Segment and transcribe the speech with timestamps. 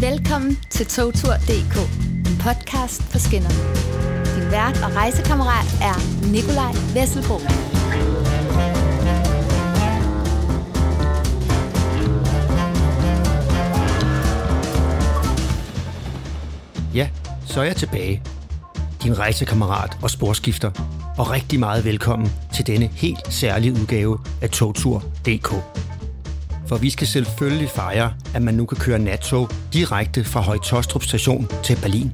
[0.00, 1.76] Velkommen til togtur.dk,
[2.28, 3.50] en podcast på skinner.
[4.34, 5.96] Din vært og rejsekammerat er
[6.32, 7.38] Nikolaj Vesselbro.
[16.94, 17.08] Ja,
[17.46, 18.22] så er jeg tilbage.
[19.02, 20.70] Din rejsekammerat og sporskifter.
[21.18, 25.52] Og rigtig meget velkommen til denne helt særlige udgave af Togtur.dk.
[26.68, 31.48] For vi skal selvfølgelig fejre, at man nu kan køre nattog direkte fra Højtostrup station
[31.64, 32.12] til Berlin.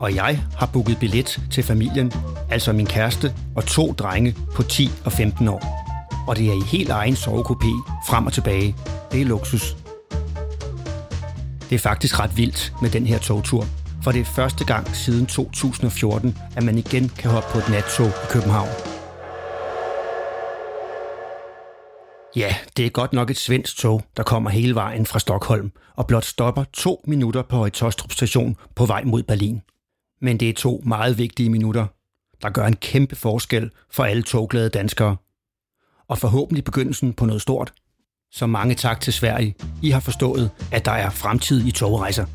[0.00, 2.12] Og jeg har booket billet til familien,
[2.50, 5.84] altså min kæreste og to drenge på 10 og 15 år.
[6.26, 8.76] Og det er i helt egen sovekopé frem og tilbage.
[9.12, 9.76] Det er luksus.
[11.70, 13.66] Det er faktisk ret vildt med den her togtur,
[14.02, 18.08] for det er første gang siden 2014, at man igen kan hoppe på et nattog
[18.08, 18.93] i København.
[22.36, 26.06] Ja, det er godt nok et svensk tog, der kommer hele vejen fra Stockholm og
[26.06, 29.62] blot stopper to minutter på Højtostrup station på vej mod Berlin.
[30.20, 31.86] Men det er to meget vigtige minutter,
[32.42, 35.16] der gør en kæmpe forskel for alle togglade danskere.
[36.08, 37.72] Og forhåbentlig begyndelsen på noget stort.
[38.32, 39.54] Så mange tak til Sverige.
[39.82, 42.26] I har forstået, at der er fremtid i togrejser.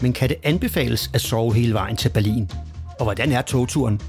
[0.00, 2.50] Men kan det anbefales at sove hele vejen til Berlin?
[2.98, 4.00] Og hvordan er togturen?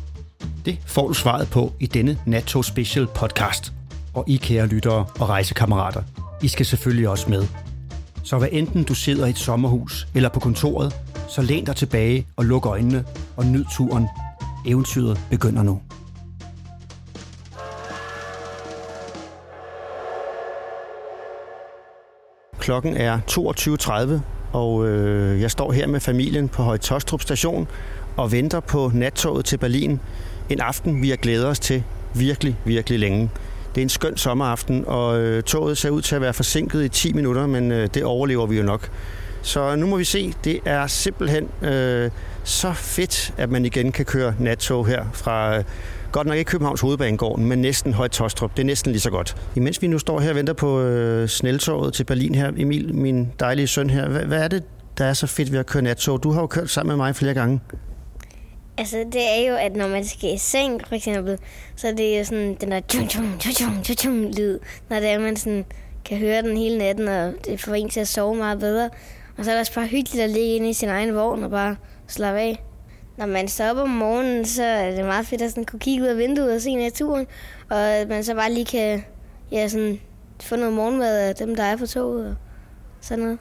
[0.65, 3.74] Det får du svaret på i denne NATO Special podcast.
[4.15, 6.03] Og I kære lyttere og rejsekammerater,
[6.41, 7.47] I skal selvfølgelig også med.
[8.23, 10.95] Så hvad enten du sidder i et sommerhus eller på kontoret,
[11.29, 13.05] så læn dig tilbage og luk øjnene
[13.37, 14.07] og nyd turen.
[14.65, 15.81] Eventyret begynder nu.
[22.59, 27.67] Klokken er 22.30, og øh, jeg står her med familien på Høje Tostrup station
[28.17, 29.99] og venter på nattoget til Berlin.
[30.49, 31.83] En aften, vi har glædet os til
[32.15, 33.29] virkelig, virkelig længe.
[33.75, 36.89] Det er en skøn sommeraften, og øh, toget ser ud til at være forsinket i
[36.89, 38.89] 10 minutter, men øh, det overlever vi jo nok.
[39.41, 40.33] Så nu må vi se.
[40.43, 42.11] Det er simpelthen øh,
[42.43, 45.57] så fedt, at man igen kan køre nattog her fra...
[45.57, 45.63] Øh,
[46.11, 48.51] Godt nok ikke Københavns Hovedbanegården, men næsten Højt Tostrup.
[48.57, 49.37] Det er næsten lige så godt.
[49.55, 53.31] Imens vi nu står her og venter på øh, sneltoget til Berlin her, Emil, min
[53.39, 54.63] dejlige søn her, hvad, hvad er det,
[54.97, 56.23] der er så fedt ved at køre nattog?
[56.23, 57.59] Du har jo kørt sammen med mig flere gange.
[58.77, 61.39] Altså, det er jo, at når man skal i seng, for eksempel,
[61.75, 64.59] så det er jo sådan den der tjung, tjung, tjung, tjung, tjung, tjung, lyd,
[64.89, 65.65] når det er, man sådan
[66.05, 68.89] kan høre den hele natten, og det får en til at sove meget bedre.
[69.37, 71.51] Og så er det også bare hyggeligt at ligge inde i sin egen vogn og
[71.51, 71.75] bare
[72.07, 72.63] slappe af.
[73.17, 76.03] Når man står op om morgenen, så er det meget fedt at sådan kunne kigge
[76.03, 77.27] ud af vinduet og se naturen,
[77.69, 79.03] og at man så bare lige kan
[79.51, 79.99] ja, sådan,
[80.41, 82.35] få noget morgenmad af dem, der er på toget og
[83.01, 83.39] sådan noget.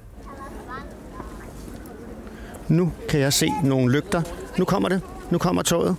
[2.68, 4.22] Nu kan jeg se nogle lygter.
[4.58, 5.00] Nu kommer det.
[5.30, 5.96] Nu kommer toget.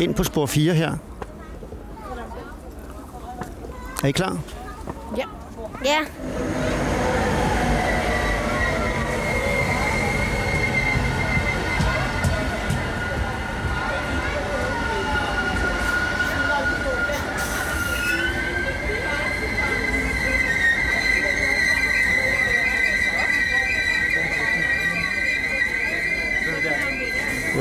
[0.00, 0.92] Ind på spor 4 her.
[4.02, 4.38] Er I klar?
[5.16, 5.24] Ja.
[5.84, 5.98] Ja.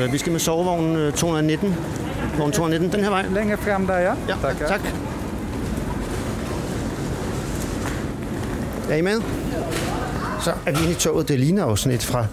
[0.06, 1.76] Vi skal med sovevognen øh, 219.
[2.38, 3.26] Vogn 219, den her vej.
[3.30, 4.14] Längre fram där ja.
[4.28, 4.68] Ja, Tackar.
[4.68, 4.82] tak.
[8.90, 9.22] Er I med?
[10.44, 11.28] Så er vi inde i toget.
[11.28, 12.26] Det ligner jo sådan et fra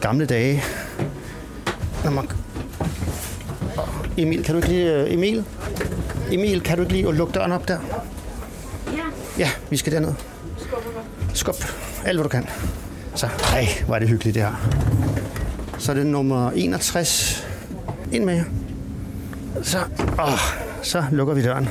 [0.00, 0.64] gamle dage.
[2.04, 2.28] Når man...
[4.16, 4.92] Emil, kan du ikke lige...
[4.94, 5.44] øh, Emil?
[6.32, 7.78] Emil, kan du ikke lige lukke døren op der?
[8.92, 9.02] Ja.
[9.38, 10.12] Ja, vi skal derned.
[11.34, 11.54] Skub.
[12.04, 12.48] Alt, hvad du kan.
[13.14, 14.52] Så, ej, hvor er det hyggeligt det her.
[15.86, 17.46] Så er det nummer 61.
[18.12, 18.44] Ind med jer.
[19.62, 19.78] Så,
[20.18, 20.38] åh,
[20.82, 21.64] så lukker vi døren.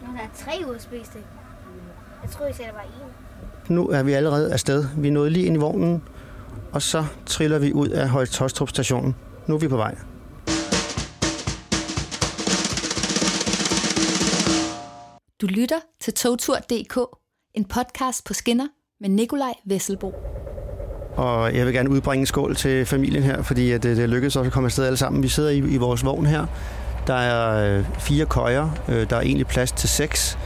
[0.00, 1.22] Der er tre USB-stik.
[2.22, 3.74] Jeg tror, I sagde, der var en.
[3.74, 4.86] Nu er vi allerede afsted.
[4.96, 6.02] Vi nået lige ind i vognen,
[6.72, 9.16] og så triller vi ud af Høje Tostrup stationen.
[9.46, 9.94] Nu er vi på vej.
[15.40, 16.98] Du lytter til togtur.dk,
[17.54, 18.68] en podcast på skinner
[19.00, 20.12] med Nikolaj Vesselbo.
[21.16, 24.08] Og jeg vil gerne udbringe en skål til familien her, fordi at øh, det, det
[24.08, 25.22] lykkedes os at komme afsted alle sammen.
[25.22, 26.46] Vi sidder i, i vores vogn her.
[27.06, 28.68] Der er øh, fire køjer.
[28.88, 30.38] Øh, der er egentlig plads til seks.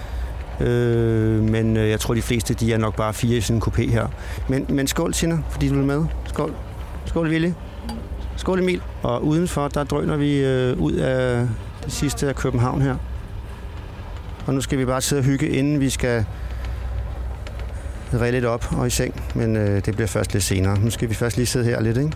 [0.61, 3.63] Øh, men øh, jeg tror, de fleste de er nok bare fire i sådan en
[3.63, 4.07] kopé her.
[4.49, 6.05] Men, men skål, Tina, fordi du er med.
[6.27, 6.55] Skål.
[7.05, 7.55] Skål, Ville.
[8.37, 8.83] Skål, Emil.
[9.03, 11.49] Og udenfor, der drøner vi øh, ud af
[11.85, 12.97] det sidste af København her.
[14.47, 16.25] Og nu skal vi bare sidde og hygge, inden vi skal
[18.15, 19.23] redde lidt op og i seng.
[19.35, 20.79] Men øh, det bliver først lidt senere.
[20.79, 22.13] Nu skal vi først lige sidde her lidt, ikke?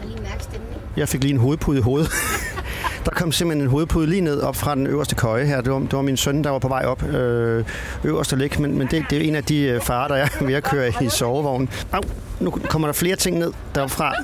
[0.00, 0.76] Jeg lige mærke stemningen.
[0.96, 2.10] Jeg fik lige en hovedpude i hovedet.
[3.04, 5.60] Der kom simpelthen en hovedpude lige ned op fra den øverste køje her.
[5.60, 7.64] Det var, det var min søn, der var på vej op øh,
[8.04, 10.28] øverst og ligge, men, men det, det er en af de øh, farer, der er
[10.46, 11.68] ved at køre i sovevognen.
[11.92, 12.00] Au,
[12.40, 14.14] nu kommer der flere ting ned derfra.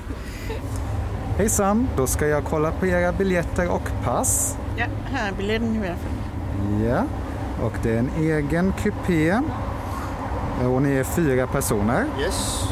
[1.39, 4.57] Hejsan, då ska jag kolla på era biljetter och pass.
[4.79, 6.85] Ja, her er billetten i hvert fald.
[6.85, 7.03] Ja,
[7.63, 9.41] och det är en egen kupé.
[10.67, 12.05] Och ni är fyra personer.
[12.21, 12.65] Yes.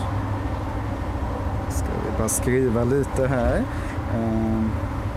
[1.71, 3.63] Ska vi bara skriva lite här.
[4.15, 4.71] Ehm,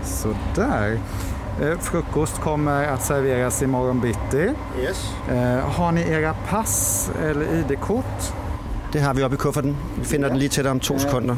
[0.03, 0.99] Sådär.
[1.61, 4.53] Eh, Frukost kommer att serveras imorgon bitti.
[4.81, 5.13] Yes.
[5.31, 8.33] Eh, Har ni era pass eller ID-kort?
[8.91, 9.77] Det har vi oppe i kufferten.
[9.99, 11.35] Vi finder den lige til dig om to sekunder.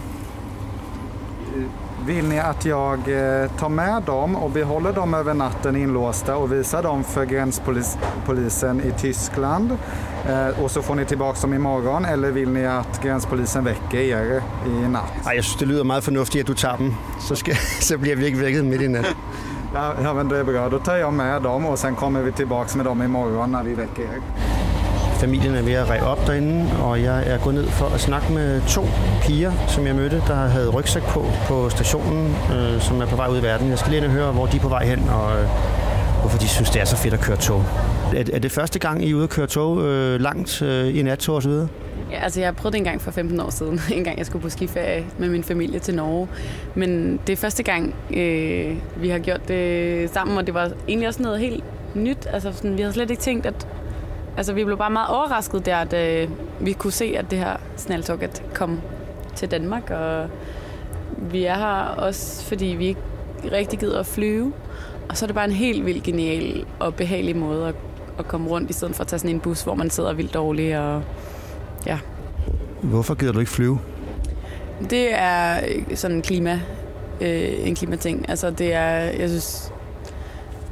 [2.06, 6.52] Vill ni att jag eh, tar med dem och behåller dem över natten inlåsta och
[6.52, 9.78] visar dem för gränspolisen i Tyskland?
[10.30, 14.42] Eh, och så får ni tillbaka dem imorgon eller vill ni att gränspolisen väcker er
[14.66, 15.14] i natt?
[15.26, 16.96] Ej, jeg synes, det lyder meget fornuftigt, at du tager dem.
[17.28, 17.56] Så, skal,
[17.90, 19.16] så bliver vi ikke vækket midt i nat.
[19.74, 20.70] Ja, ja, men det är bra.
[20.70, 23.74] Då tar jag med dem och sen kommer vi tillbaka med dem imorgon när vi
[23.74, 24.22] väcker er.
[25.20, 28.34] Familien er ved at række op derinde, og jeg er gået ned for at snakke
[28.34, 28.86] med to
[29.22, 33.28] piger, som jeg mødte, der havde rygsæk på på stationen, øh, som er på vej
[33.28, 33.70] ud i verden.
[33.70, 35.48] Jeg skal lige høre, hvor de er på vej hen, og øh,
[36.20, 37.66] hvorfor de synes, det er så fedt at køre tog.
[38.14, 41.02] Er, er det første gang, I er ude at køre tog øh, langt øh, i
[41.02, 41.52] nattog osv.?
[42.12, 44.44] Ja, altså jeg prøvede det en gang for 15 år siden, en gang jeg skulle
[44.44, 46.28] på skiferie med min familie til Norge.
[46.76, 51.08] Men det er første gang, øh, vi har gjort det sammen, og det var egentlig
[51.08, 51.64] også noget helt
[51.96, 52.28] nyt.
[52.34, 53.68] Altså sådan, vi havde slet ikke tænkt, at
[54.38, 56.30] altså, vi blev bare meget overrasket der, at øh,
[56.60, 58.82] vi kunne se, at det her snaltog at kom
[59.36, 59.90] til Danmark.
[59.90, 60.28] Og
[61.32, 63.02] vi er her også, fordi vi ikke
[63.52, 64.54] rigtig gider at flyve.
[65.10, 67.76] Og så er det bare en helt vildt genial og behagelig måde at,
[68.20, 70.34] at komme rundt, i stedet for at tage sådan en bus, hvor man sidder vildt
[70.34, 70.78] dårligt.
[70.78, 71.04] Og,
[71.86, 72.00] ja.
[72.82, 73.80] Hvorfor gider du ikke flyve?
[74.90, 75.60] Det er
[75.96, 76.60] sådan en klima,
[77.22, 78.30] øh, en klimating.
[78.30, 79.72] Altså det er, jeg synes,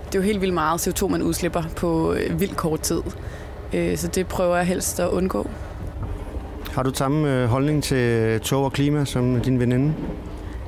[0.06, 3.02] det er jo helt vildt meget CO2, man udslipper på øh, vildt kort tid.
[3.74, 5.50] Øh, så det prøver jeg helst at undgå.
[6.72, 9.94] Har du samme øh, holdning til tog og klima som din veninde?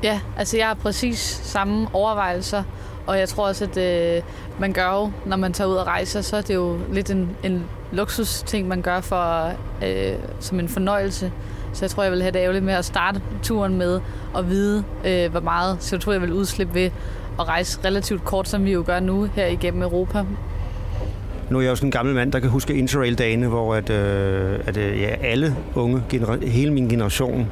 [0.04, 2.64] Ja, altså jeg har præcis samme overvejelser,
[3.08, 4.22] og jeg tror også, at øh,
[4.60, 7.30] man gør jo, når man tager ud og rejser, så er det jo lidt en,
[7.44, 9.52] en luksus ting, man gør for,
[9.86, 11.32] øh, som en fornøjelse.
[11.74, 14.00] Så jeg tror, jeg vil have det ærgerligt med at starte turen med
[14.38, 16.90] at vide, øh, hvor meget CO2 jeg vil udslippe ved
[17.40, 20.24] at rejse relativt kort, som vi jo gør nu her igennem Europa.
[21.50, 24.60] Nu er jeg jo sådan en gammel mand, der kan huske Interrail-dagene, hvor at, øh,
[24.68, 27.48] at øh, ja, alle unge, genera- hele min generation,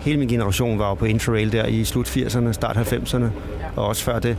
[0.00, 3.24] hele min generation var jo på Interrail der i slut 80'erne, start 90'erne,
[3.76, 4.36] og også før det.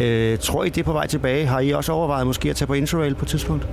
[0.00, 1.46] Øh, tror I, det er på vej tilbage?
[1.46, 3.68] Har I også overvejet måske at tage på Interrail på et tidspunkt?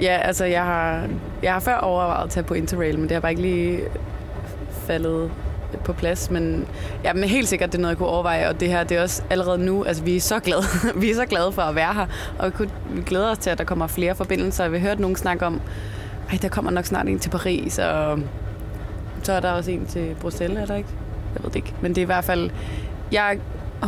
[0.00, 1.08] Ja, altså jeg har,
[1.42, 3.80] jeg har før overvejet at tage på Interrail, men det har bare ikke lige
[4.86, 5.30] faldet
[5.84, 6.66] på plads, men,
[7.04, 9.02] ja, men helt sikkert det er noget, jeg kunne overveje, og det her, det er
[9.02, 10.62] også allerede nu, altså vi er så glade,
[11.00, 12.06] vi er så glade for at være her,
[12.38, 14.68] og vi, kunne, vi glæder os til, at der kommer flere forbindelser.
[14.68, 15.60] Vi har hørt nogen snakke om,
[16.32, 18.18] at der kommer nok snart en til Paris, og
[19.22, 20.88] så er der også en til Bruxelles, er der ikke?
[21.34, 22.50] Jeg ved det ikke, men det er i hvert fald,
[23.12, 23.38] jeg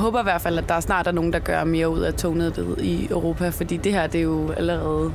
[0.00, 2.76] håber i hvert fald, at der snart er nogen, der gør mere ud af tognettet
[2.80, 5.12] i Europa, fordi det her, det er jo allerede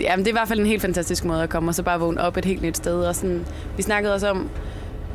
[0.00, 2.00] Jamen, det er i hvert fald en helt fantastisk måde at komme, og så bare
[2.00, 3.04] vågne op et helt nyt sted.
[3.04, 3.46] Og sådan,
[3.76, 4.50] vi snakkede også om,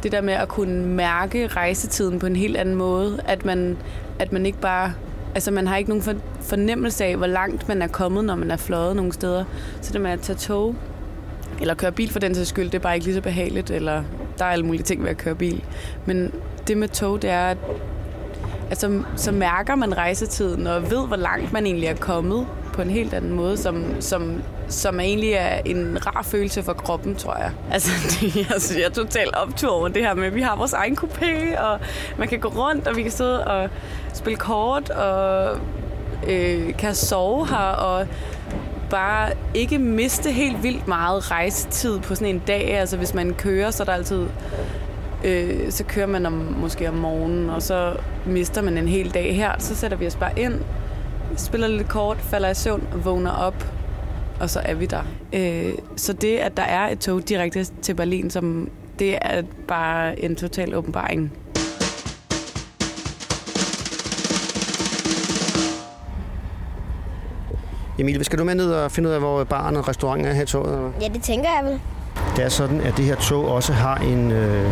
[0.04, 3.20] det der med at kunne mærke rejsetiden på en helt anden måde.
[3.26, 3.78] At man,
[4.20, 4.94] at man ikke bare...
[5.36, 8.58] Altså, man har ikke nogen fornemmelse af, hvor langt man er kommet, når man er
[8.58, 9.44] fløjet nogle steder.
[9.82, 10.76] Så det med at tage tog,
[11.60, 14.04] eller køre bil for den sags skyld, det er bare ikke lige så behageligt, eller
[14.40, 15.64] der er alle mulige ting ved at køre bil.
[16.06, 16.32] Men
[16.68, 17.58] det med tog, det er, at
[18.72, 22.90] altså, så mærker man rejsetiden, og ved, hvor langt man egentlig er kommet på en
[22.90, 27.52] helt anden måde, som, som, som egentlig er en rar følelse for kroppen, tror jeg.
[27.72, 30.74] Altså, det, altså jeg er totalt optur over det her med, at vi har vores
[30.74, 31.80] egen coupé, og
[32.18, 33.70] man kan gå rundt, og vi kan sidde og
[34.14, 35.58] spille kort, og
[36.28, 38.08] øh, kan sove her, og
[38.90, 42.78] bare ikke miste helt vildt meget rejsetid på sådan en dag.
[42.78, 44.28] Altså hvis man kører, så er der altid
[45.24, 49.36] øh, så kører man om, måske om morgenen, og så mister man en hel dag
[49.36, 49.52] her.
[49.60, 50.54] Så sætter vi os bare ind,
[51.38, 53.66] spiller lidt kort, falder i søvn, vågner op,
[54.40, 55.04] og så er vi der.
[55.34, 60.20] Øh, så det, at der er et tog direkte til Berlin, som, det er bare
[60.20, 61.32] en total åbenbaring.
[68.00, 70.44] Emil, skal du med ned og finde ud af, hvor baren og restauranten er her
[70.44, 70.74] i toget?
[70.74, 70.92] Eller?
[71.02, 71.82] Ja, det tænker jeg vel.
[72.42, 74.72] Det er sådan, at det her tog også har en øh,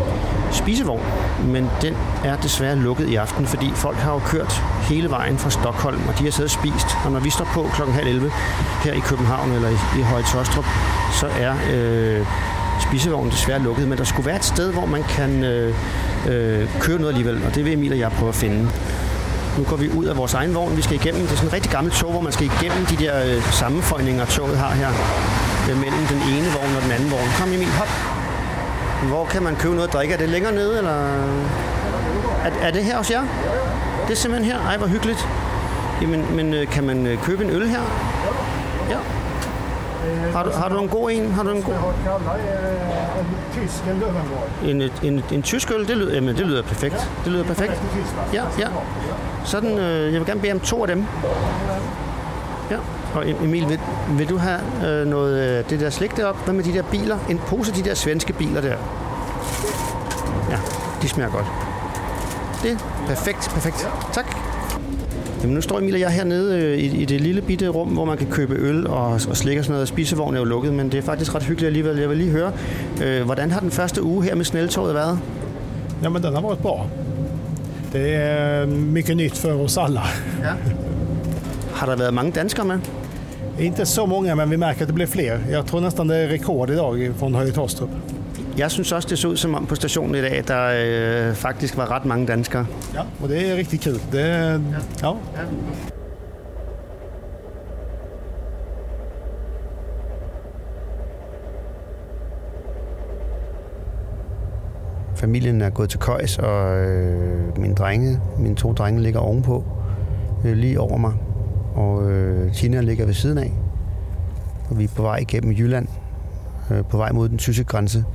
[0.51, 1.03] spisevogn,
[1.43, 5.49] men den er desværre lukket i aften, fordi folk har jo kørt hele vejen fra
[5.49, 6.88] Stockholm, og de har siddet og spist.
[7.05, 8.31] Og når vi står på klokken halv 11
[8.83, 10.65] her i København eller i, i Høje Tostrup,
[11.19, 12.25] så er øh,
[12.88, 15.75] spisevognen desværre lukket, men der skulle være et sted, hvor man kan øh,
[16.29, 18.69] øh, køre noget alligevel, og det vil Emil og jeg prøve at finde.
[19.57, 20.77] Nu går vi ud af vores egen vogn.
[20.77, 21.21] Vi skal igennem.
[21.21, 24.25] Det er sådan en rigtig gammelt tog, hvor man skal igennem de der øh, sammenføjninger,
[24.25, 24.89] toget har her.
[25.75, 27.29] Mellem den ene vogn og den anden vogn.
[27.39, 27.88] Kom Emil, hop.
[29.07, 30.13] Hvor kan man købe noget at drikke?
[30.13, 30.97] Er det længere nede, eller...
[32.45, 33.21] Er, er det her hos jer?
[34.07, 34.67] Det er simpelthen her.
[34.67, 35.27] Ej, hvor hyggeligt.
[36.01, 37.81] Jamen, men øh, kan man øh, købe en øl her?
[38.89, 38.97] Ja.
[40.33, 41.31] Har du, har du en god en?
[41.31, 41.73] Har du en god...
[44.63, 47.09] En, en, en, en tysk øl, det lyder, jamen, det lyder perfekt.
[47.23, 47.81] Det lyder perfekt.
[48.33, 48.67] Ja, ja.
[49.45, 51.05] Sådan, øh, jeg vil gerne bede om to af dem.
[53.13, 53.79] Og Emil, vil,
[54.17, 56.41] vil du have øh, noget af det der slik deroppe?
[56.43, 57.17] Hvad med de der biler?
[57.29, 58.75] En pose af de der svenske biler der.
[60.49, 60.57] Ja,
[61.01, 61.45] de smager godt.
[62.63, 63.89] Det er perfekt, perfekt.
[64.13, 64.35] Tak.
[65.41, 68.05] Jamen, nu står Emil og jeg hernede øh, i, i det lille bitte rum, hvor
[68.05, 69.87] man kan købe øl og, og slik og sådan noget.
[69.87, 71.97] Spisevognen er jo lukket, men det er faktisk ret hyggeligt alligevel.
[71.97, 72.51] Jeg vil lige høre,
[73.03, 75.19] øh, hvordan har den første uge her med snälltoget været?
[76.03, 76.87] Ja, men den har varit bra.
[77.93, 80.03] Det är mycket nytt för oss alla.
[80.43, 80.53] Ja.
[81.73, 82.79] Har der været mange danskere med?
[83.59, 85.45] Inte så många, men vi märker att det blir fler.
[85.51, 87.89] Jag tror nästan det är rekord idag från Höje Tostrup.
[88.57, 91.77] Jeg synes også, det så ud som om på stationen i dag, der øh, faktisk
[91.77, 92.65] var ret mange danskere.
[92.95, 93.99] Ja, och det är riktigt kul.
[94.11, 94.61] Det,
[95.01, 95.13] ja.
[105.15, 109.63] Familien er gået til køjs, og øh, mine drenge, mine to drenge ligger ovenpå,
[110.45, 111.13] øh, lige over mig.
[111.79, 113.53] Og øh, Tina ligger ved siden af.
[114.69, 115.88] Og vi er på vej igennem Jylland,
[116.71, 118.05] øh, på vej mod den tyske grænse.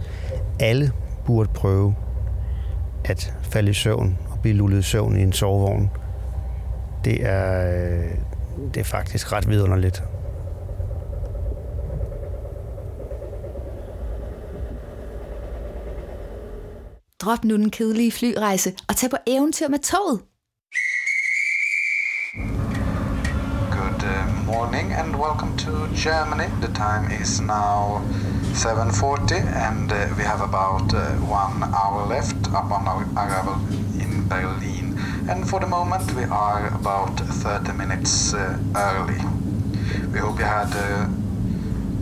[0.60, 0.92] Alle
[1.26, 1.94] burde prøve
[3.04, 5.90] at falde i søvn og blive lullet i søvn i en sovevogn.
[7.04, 8.10] Det er, øh,
[8.74, 10.02] det er faktisk ret vidunderligt.
[17.20, 20.20] Drop nu den kedelige flyrejse og tag på eventyr med toget.
[24.74, 26.48] Morning and welcome to Germany.
[26.60, 28.02] The time is now
[28.54, 33.54] 7.40 and uh, we have about uh, one hour left upon our arrival
[34.02, 34.98] in Berlin.
[35.30, 39.20] And for the moment we are about 30 minutes uh, early.
[40.12, 41.06] We hope you had uh,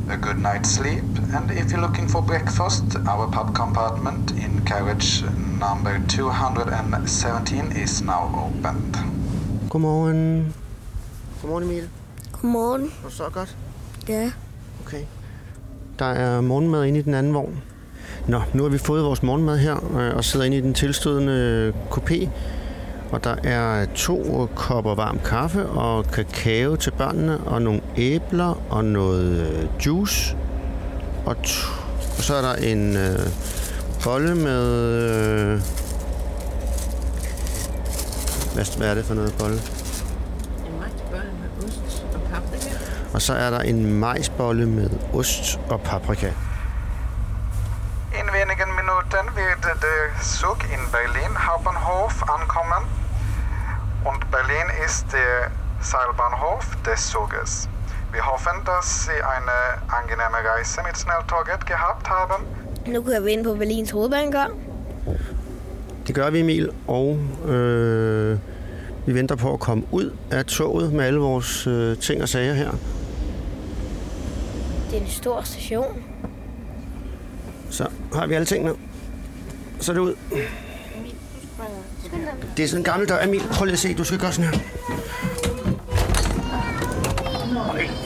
[0.09, 5.23] a good night's sleep and if you're looking for breakfast, our pub compartment in carriage
[5.61, 8.97] number 217 is now opened.
[9.69, 10.55] Godmorgen.
[11.43, 12.02] Godmorgen Emil.
[12.43, 12.83] Godmorgen.
[13.03, 13.57] Var det så godt?
[14.09, 14.31] Ja.
[14.87, 15.03] Okay.
[15.99, 17.63] Der er morgenmad inde i den anden vogn.
[18.29, 21.73] Nå, nu har vi fået vores morgenmad her øh, og sidder inde i den tilstødende
[21.91, 22.29] kopé.
[23.13, 28.85] Og der er to kopper varm kaffe og kakao til børnene og nogle æbler og
[28.85, 30.37] noget øh, juice.
[31.27, 31.71] Og, t-
[32.19, 33.19] og så er der en øh,
[34.05, 34.63] bolle med...
[34.93, 35.61] Øh,
[38.55, 39.55] hvad, hvad er det for noget bolle?
[39.55, 39.61] En
[40.81, 43.02] majsbolle med ost og paprika.
[43.15, 46.31] Og så er der en majsbolle med ost og paprika.
[48.21, 52.83] In wenigen Minuten wird der Zug in Berlin Hauptbahnhof ankommen.
[54.11, 55.35] Und Berlin ist der
[55.91, 57.69] Seilbahnhof des Zuges.
[58.13, 59.59] Wir hoffen, dass Sie eine
[59.99, 62.39] angenehme Reise mit Schnelltåget gehabt haben.
[62.87, 64.51] Nu kører vi ind på Berlins hovedbanegård.
[66.07, 68.39] Det gør vi, Emil, og øh,
[69.07, 72.55] vi venter på at komme ud af toget med alle vores øh, ting og sager
[72.55, 72.71] her.
[74.93, 76.03] Det er en stor station.
[77.71, 78.75] Så har vi alle tingene.
[79.81, 80.15] Så er det ud.
[82.57, 83.25] Det er sådan en gammel dør.
[83.25, 83.95] Emil, prøv lige at se.
[83.95, 84.59] Du skal gøre sådan her.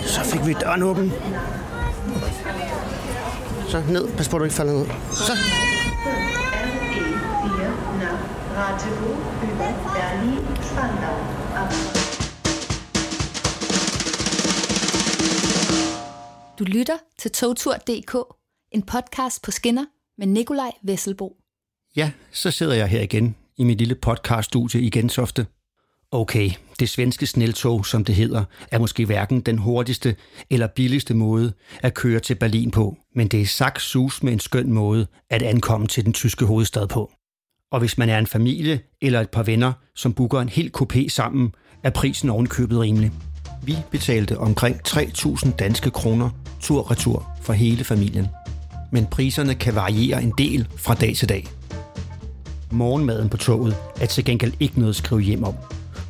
[0.02, 1.12] Så fik vi døren åben.
[3.68, 4.08] Så ned.
[4.16, 4.86] Pas på, at du ikke falder ned.
[5.12, 5.32] Så.
[6.92, 8.20] RE4 nach
[8.56, 11.95] Rateburg über Berlin-Spandau.
[16.58, 18.16] Du lytter til togtur.dk,
[18.72, 19.84] en podcast på skinner
[20.18, 21.36] med Nikolaj Vesselbo.
[21.96, 25.46] Ja, så sidder jeg her igen i mit lille podcaststudie i Gentofte.
[26.10, 30.16] Okay, det svenske sneltog, som det hedder, er måske hverken den hurtigste
[30.50, 34.40] eller billigste måde at køre til Berlin på, men det er sagt sus med en
[34.40, 37.12] skøn måde at ankomme til den tyske hovedstad på.
[37.72, 41.08] Og hvis man er en familie eller et par venner, som booker en hel kopé
[41.08, 43.12] sammen, er prisen ovenkøbet rimelig.
[43.66, 46.30] Vi betalte omkring 3.000 danske kroner
[46.60, 48.26] tur-retur for hele familien.
[48.92, 51.46] Men priserne kan variere en del fra dag til dag.
[52.70, 55.54] Morgenmaden på toget er til gengæld ikke noget at skrive hjem om.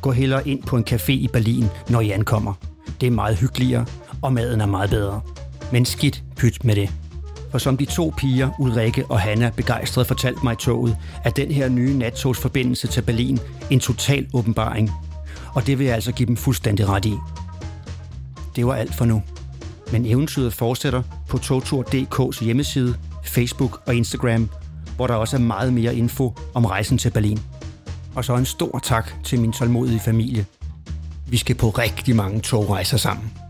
[0.01, 2.53] Gå hellere ind på en café i Berlin, når I ankommer.
[3.01, 3.85] Det er meget hyggeligere,
[4.21, 5.21] og maden er meget bedre.
[5.71, 6.89] Men skidt pyt med det.
[7.51, 11.51] For som de to piger, Ulrikke og Hanna, begejstret fortalte mig i toget, er den
[11.51, 14.91] her nye nattogsforbindelse til Berlin en total åbenbaring.
[15.53, 17.13] Og det vil jeg altså give dem fuldstændig ret i.
[18.57, 19.21] Det var alt for nu.
[19.91, 24.49] Men eventyret fortsætter på togtur.dk's hjemmeside, Facebook og Instagram,
[24.95, 27.39] hvor der også er meget mere info om rejsen til Berlin.
[28.15, 30.45] Og så en stor tak til min tålmodige familie.
[31.29, 33.46] Vi skal på rigtig mange togrejser sammen.